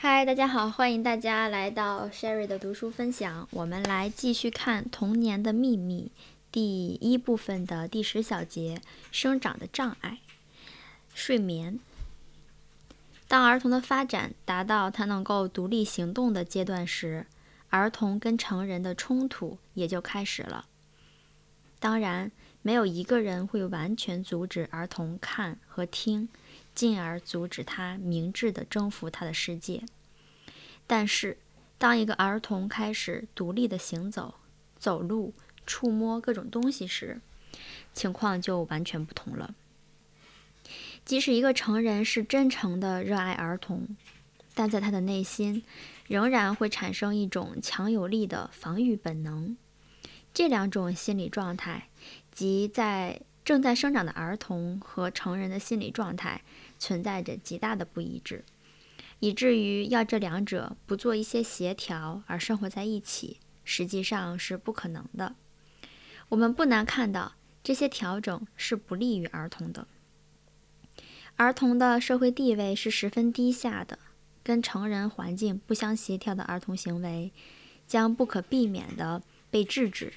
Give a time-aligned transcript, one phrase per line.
[0.00, 3.48] 嗨，大家好，欢迎大家来到 Sherry 的读书分享。
[3.50, 6.12] 我们来继续看《童年的秘密》
[6.52, 8.80] 第一部分的第十小节：
[9.10, 10.18] 生长的障碍。
[11.12, 11.80] 睡眠。
[13.26, 17.26] 当儿童的发展达到他能够独立行动的阶段时，
[17.70, 20.66] 儿童跟成人的冲突也就开始了。
[21.80, 22.30] 当然，
[22.62, 26.28] 没有一个人会完全阻止儿童看和听。
[26.78, 29.82] 进而阻止他明智地征服他的世界。
[30.86, 31.36] 但是，
[31.76, 34.34] 当一个儿童开始独立地行走、
[34.78, 35.34] 走路、
[35.66, 37.20] 触摸各种东西时，
[37.92, 39.56] 情况就完全不同了。
[41.04, 43.96] 即使一个成人是真诚地热爱儿童，
[44.54, 45.64] 但在他的内心
[46.06, 49.56] 仍然会产生一种强有力的防御本能。
[50.32, 51.88] 这两种心理状态，
[52.30, 56.42] 即在正在生长的儿童和成人的心理状态。
[56.78, 58.44] 存在着极大的不一致，
[59.20, 65.34] 以至于要这两者不做一些协调而生活在一起，实际上是不可能的。
[66.28, 69.86] 我们不难看到，这些调整是不利于儿童的。
[71.36, 73.98] 儿童的社会地位是十分低下的，
[74.42, 77.32] 跟成人环境不相协调的儿童行为
[77.86, 80.12] 将不可避免地被制止，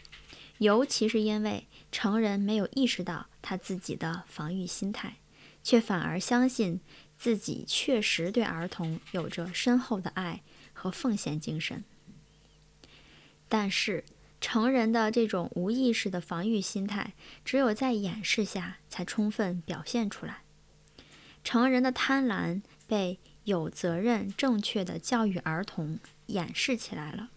[0.57, 5.17] 尤其是因为成人没有意识到他自己的防御心态。
[5.63, 6.81] 却反而相信
[7.17, 10.41] 自己确实对儿童有着深厚的爱
[10.73, 11.83] 和奉献精神。
[13.47, 14.05] 但是，
[14.39, 20.43] 成人的这种无意识的防御心态，只有在掩饰下才充分表现出来。
[21.43, 27.29] 成人的贪婪被有责任、正确的教育儿童掩饰起来了。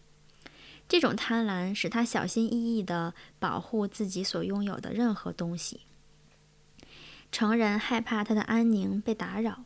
[0.86, 5.80] 这种贪婪使他小心翼翼地保护自己所拥有的任何东西。
[7.34, 9.64] 成人害怕他的安宁被打扰，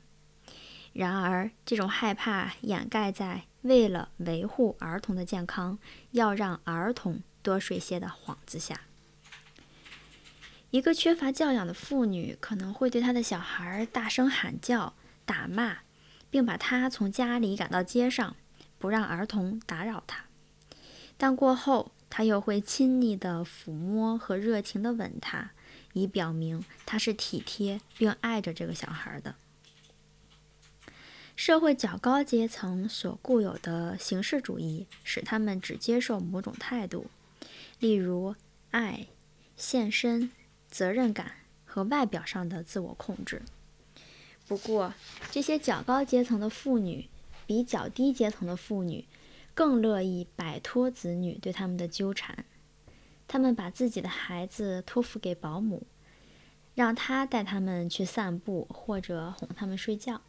[0.94, 5.78] 然而这种害怕掩盖在为了维护儿童的健康，
[6.12, 8.80] 要让儿童多睡些的幌子下。
[10.70, 14.94] 一个缺乏教养的妇女可能会对她的小孩大声喊叫、
[15.26, 15.80] 打骂，
[16.30, 18.34] 并把他从家里赶到街上，
[18.78, 20.24] 不让儿童打扰他。
[21.18, 25.50] 但过后，她又会亲昵地抚摸和热情地吻他。
[25.98, 29.34] 以表明他是体贴并爱着这个小孩的。
[31.34, 37.06] 社会较高阶层所固有的形式主义，使他们只接受某种态度，
[37.78, 38.34] 例如
[38.72, 39.06] 爱、
[39.56, 40.32] 献身、
[40.68, 41.32] 责任感
[41.64, 43.42] 和外表上的自我控制。
[44.48, 44.94] 不过，
[45.30, 47.08] 这些较高阶层的妇女
[47.46, 49.04] 比较低阶层的妇女
[49.54, 52.44] 更乐意摆脱子女对他们的纠缠。
[53.28, 55.86] 他们把自己的孩子托付给保姆，
[56.74, 60.22] 让他带他们去散步或者哄他们睡觉。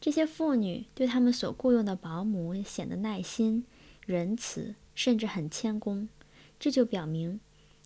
[0.00, 3.64] 这些妇女对他们所雇佣的保姆显得耐心、
[4.06, 6.08] 仁慈，甚至很谦恭。
[6.60, 7.40] 这就表明，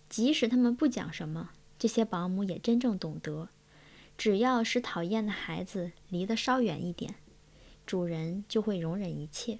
[0.09, 3.49] 即使他们不讲什么，这些保姆也真正懂得：
[4.17, 7.15] 只要使讨厌的孩子离得稍远一点，
[7.85, 9.59] 主人就会容忍一切。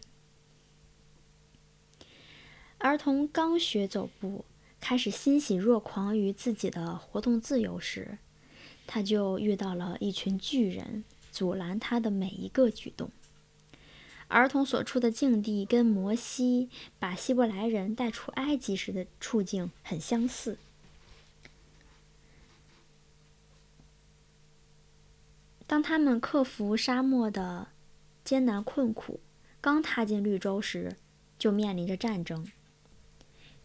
[2.84, 4.44] 儿童刚学走步，
[4.82, 8.18] 开始欣喜若狂于自己的活动自由时，
[8.86, 13.10] 他就遇到了一群巨人，阻拦他的每一个举动。
[14.28, 20.58] 儿童所处的境地跟摩西把希伯来人带出埃及时的处境很相似。
[25.66, 27.70] 当他们克服沙漠的
[28.26, 29.22] 艰难困苦，
[29.62, 30.98] 刚踏进绿洲时，
[31.40, 32.46] 就面临着战争。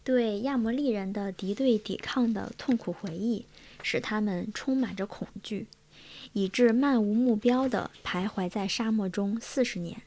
[0.03, 3.45] 对亚摩利人的敌对抵抗的痛苦回忆，
[3.83, 5.67] 使他们充满着恐惧，
[6.33, 10.01] 以致漫无目标地徘徊在沙漠中四十年。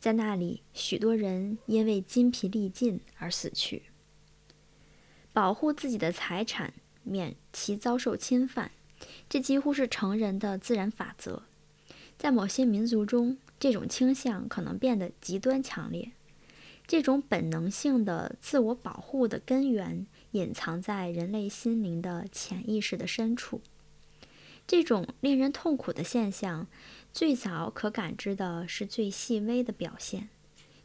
[0.00, 3.82] 在那里，许多人因为筋疲力尽而死去。
[5.32, 6.72] 保护自己的财产，
[7.02, 8.70] 免其遭受侵犯，
[9.28, 11.42] 这几乎是成人的自然法则。
[12.18, 16.12] 在某些民族中，这种倾向可能变得极端强烈。
[16.86, 23.60] 这种本能性的自我保护的根源，隐藏在人类心灵的潜意识的深处。
[24.68, 26.68] 这种令人痛苦的现象，
[27.12, 30.28] 最早可感知的是最细微的表现，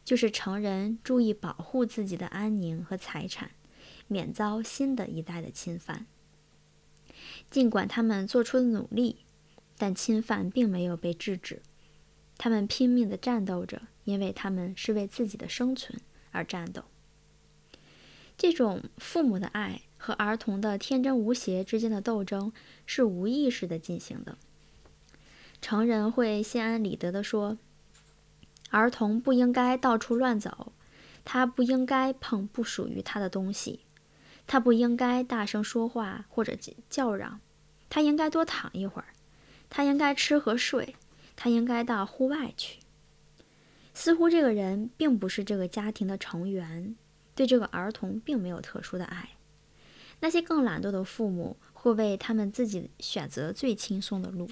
[0.04, 3.52] 就是成人注意保护自己的安宁和财产，
[4.08, 6.06] 免遭新的一代的侵犯。
[7.48, 9.18] 尽管他们做出了努力，
[9.78, 11.62] 但侵犯并没有被制止。
[12.36, 13.82] 他们拼命地战斗着。
[14.04, 16.00] 因为他们是为自己的生存
[16.30, 16.84] 而战斗。
[18.36, 22.52] 这种父母的爱和儿童的天真无邪之间的斗争
[22.86, 24.36] 是无意识的进行的。
[25.60, 27.56] 成人会心安理得地说
[28.70, 30.72] ：“儿童不应该到处乱走，
[31.24, 33.80] 他不应该碰不属于他的东西，
[34.48, 36.56] 他不应该大声说话或者
[36.90, 37.38] 叫嚷，
[37.88, 39.08] 他应该多躺一会儿，
[39.70, 40.96] 他应该吃和睡，
[41.36, 42.80] 他应该到户外去。
[43.94, 46.96] 似乎这个人并不是这个家庭的成员，
[47.34, 49.30] 对这个儿童并没有特殊的爱。
[50.20, 54.48] 那些更懒惰的父母会为他们自己选择最轻松的路，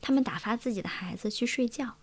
[0.00, 1.96] 他们打发自己的孩子去睡觉。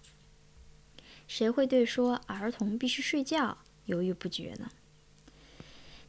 [1.28, 4.70] 谁会对说儿童必须睡觉犹豫不决呢？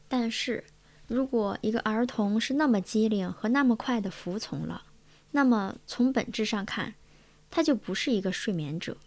[0.07, 0.63] 但是，
[1.07, 4.85] 如果一个儿童是那么机灵和那么快的服从了，
[5.31, 6.95] 那么从本质上看，
[7.49, 8.97] 他就不是一个睡眠者。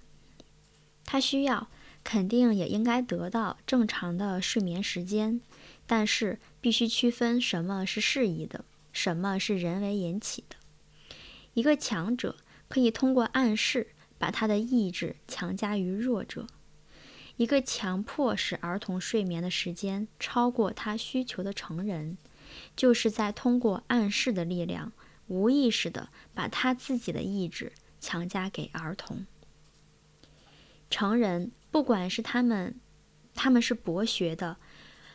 [1.06, 1.69] 他需要，
[2.05, 5.41] 肯定也应该得到正常的睡眠时间，
[5.87, 10.56] 但是必须区分什么是适宜的，什么是人为引起的。
[11.55, 12.37] 一个强者
[12.69, 16.47] 可以通过暗示把他的意志强加于弱者，
[17.37, 22.19] 一个强迫使儿童睡眠的时间超过他需求的成人，
[22.75, 24.93] 就是在通过暗示的力量，
[25.29, 29.25] 无意识地把他自己的意志强加给儿童。
[30.96, 32.75] 成人，不管是他们，
[33.34, 34.56] 他们是博学的，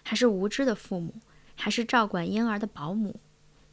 [0.04, 1.16] 还是无知的父母，
[1.56, 3.20] 还是照管婴儿的保姆，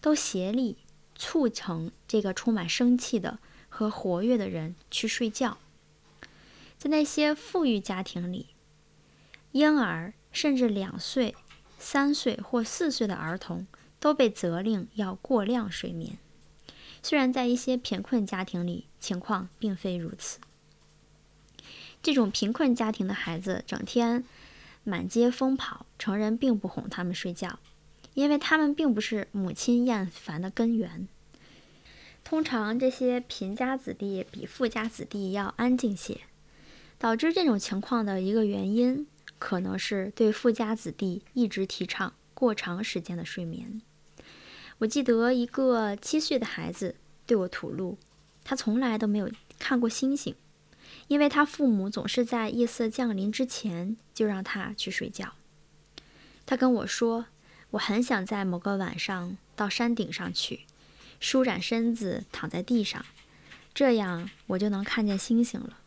[0.00, 0.78] 都协力
[1.14, 5.58] 促成这个充满生气的和活跃的人去睡觉。
[6.78, 8.46] 在那些富裕家庭里，
[9.52, 11.36] 婴儿甚至两岁、
[11.78, 13.66] 三岁或四岁的儿童
[14.00, 16.16] 都被责令要过量睡眠。
[17.02, 20.38] 虽然在一些贫困家庭里，情况并非如此。
[22.02, 24.24] 这种贫困家庭的孩子整天
[24.84, 27.58] 满街疯跑，成人并不哄他们睡觉，
[28.14, 31.06] 因为他们并不是母亲厌烦的根源。
[32.24, 36.20] 通常，这些贫家子弟比富家子弟要安静些。
[37.00, 39.06] 导致这种情况的一个原因，
[39.38, 43.80] 可能是对富家子弟一直提倡过长时间的睡眠。
[44.78, 47.96] 我记得一个七岁的孩子对我吐露，
[48.42, 49.30] 他从来都没有
[49.60, 50.34] 看过星星。
[51.08, 55.34] 因为他父母总是在夜色降临之前就让他去睡觉。
[56.46, 57.26] 他跟我说
[57.72, 60.60] ：“我很想在某个晚上到山顶上去，
[61.18, 63.04] 舒展身子，躺在地上，
[63.74, 65.78] 这样我就能看见星星了。”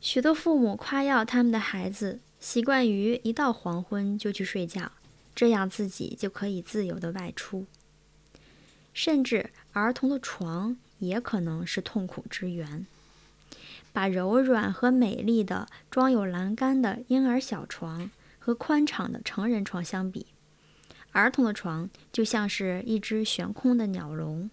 [0.00, 4.92] 许多父母夸耀他们的孩子习惯于一到黄昏就去睡觉，
[5.34, 7.66] 这样自己就可以自由的外出。
[8.92, 12.86] 甚至儿童的床也可能是痛苦之源。
[13.92, 20.26] 把柔软和美丽的装有栏杆的婴儿小床和宽敞的成人床相比，
[21.12, 24.50] 儿童的床就像是一只悬空的鸟笼。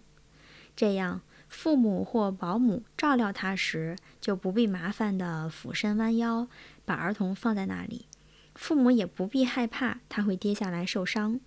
[0.76, 6.48] 这样，父母或保姆照料他时，就不必麻烦的俯身弯腰
[6.84, 8.06] 把儿童放在那里，
[8.54, 11.40] 父母也不必害怕他会跌下来受伤，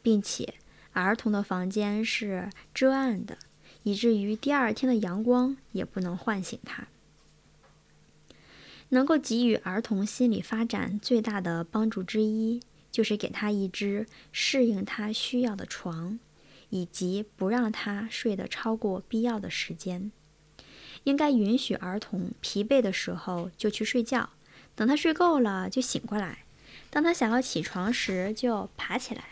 [0.00, 0.54] 并且
[0.92, 3.38] 儿童的房间是遮暗的，
[3.82, 6.86] 以至于第二天的阳光也不能唤醒他。
[8.90, 16.18] 能够给予儿童心理发展最大的帮助之一，就是给他一只适应他需要的床，
[16.68, 20.12] 以及不让他睡得超过必要的时间。
[21.04, 24.30] 应该允许儿童疲惫的时候就去睡觉，
[24.76, 26.44] 等他睡够了就醒过来，
[26.90, 29.24] 当他想要起床时就爬起来。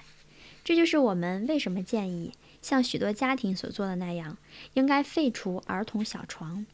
[0.64, 4.36] 这就是我们为什么建议像许多家庭所做的那样，
[4.74, 6.66] 应该废除儿童小床。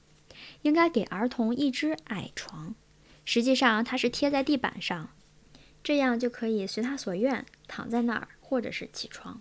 [0.62, 2.74] 应该给儿童一只矮床，
[3.24, 5.08] 实际上它是贴在地板上，
[5.82, 9.40] 这样就可以随他所愿躺在那儿，或者是起床。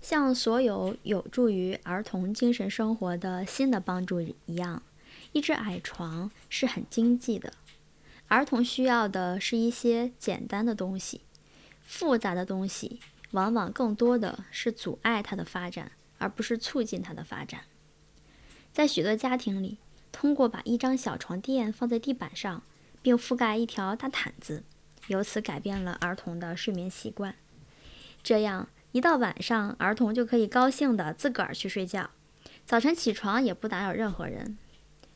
[0.00, 4.82] 像所有有助于儿童精神生活的新的帮助一样，
[5.32, 7.52] 一只矮床是很经济的。
[8.28, 11.22] 儿童需要的是一些简单的东西，
[11.82, 13.00] 复杂的东西
[13.34, 17.62] 往往更多的是阻碍他的发展，而不是促进他的发展。
[18.72, 19.78] 在许多家庭里，
[20.12, 22.62] 通过把一张小床垫放在地板上，
[23.02, 24.62] 并覆盖一条大毯子，
[25.08, 27.34] 由此改变了儿童的睡眠习惯。
[28.22, 32.10] 这样，一到晚上，儿童就可以高兴地自个儿去睡觉，
[32.64, 34.56] 早晨起床也不打扰任何人。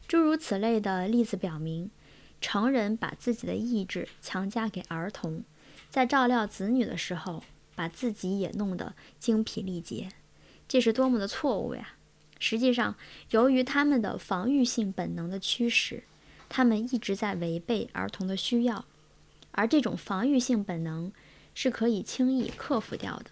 [0.09, 1.93] 诸如此类的例子表明，
[2.41, 5.45] 成人把自己的意志强加给儿童，
[5.89, 7.45] 在照料子女的时候，
[7.79, 10.09] 把自己也弄得精疲力竭，
[10.67, 11.95] 这是多么的错误呀！
[12.41, 12.97] 实际上，
[13.31, 16.03] 由于他们的防御性本能的驱使，
[16.49, 18.85] 他们一直在违背儿童的需要，
[19.53, 21.13] 而这种防御性本能
[21.55, 23.27] 是可以轻易克服掉的。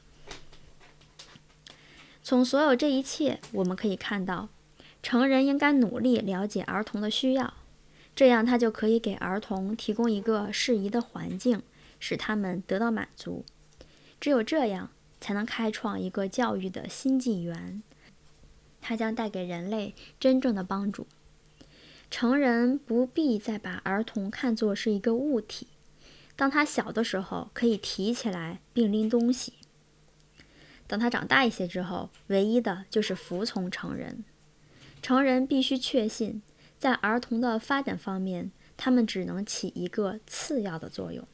[2.22, 4.48] 从所有这一切，我们可以看到，
[5.02, 7.54] 成人应该努力了解儿童的需要，
[8.14, 11.64] 这样他就可以给儿童提供一个适宜的环境，
[11.98, 13.44] 使他们得到满足。
[14.26, 14.90] 只有这样，
[15.20, 17.80] 才能开创一个教育的新纪元，
[18.80, 21.06] 它将带给人类真正的帮助。
[22.10, 25.68] 成人不必再把儿童看作是一个物体。
[26.34, 29.52] 当他小的时候，可以提起来并拎东西；
[30.88, 34.24] 等他长大一些之后，唯一的就是服从成人。
[35.00, 36.42] 成人必须确信，
[36.80, 41.24] 在儿童的发展方面，他们只能起一个次要的作用。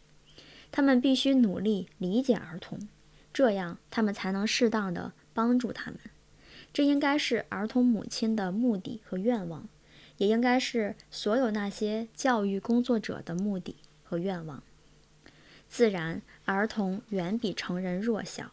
[0.73, 2.89] 他们必须努力理解儿童，
[3.33, 6.01] 这样他们才能适当的帮助他们。
[6.73, 9.69] 这应该是儿童母亲的目的和愿望，
[10.17, 14.63] 也应该是所有那些教育工作者的目的和愿望。
[15.69, 18.53] 自然，儿童远比成人弱小。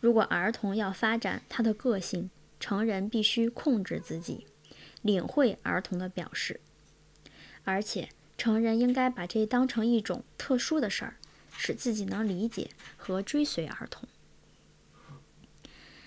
[0.00, 4.46] 如果儿童要发展他的个性，成人必须控制自己，
[5.02, 6.60] 领会儿童的表示。
[7.62, 11.16] 而且，成人应该把这当成一种特殊的事儿，
[11.56, 14.08] 使自己能理解和追随儿童。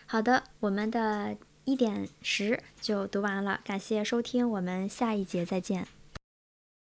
[0.05, 5.87] 好的，我们的一点十就读完了，感谢收听，我们下一节再见。